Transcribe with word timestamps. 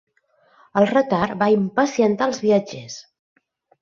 El 0.81 0.87
retard 0.91 1.37
va 1.43 1.51
impacientar 1.57 2.31
els 2.33 2.41
viatgers. 2.47 2.97